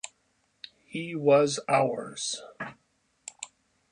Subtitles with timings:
[0.87, 2.41] He was ours.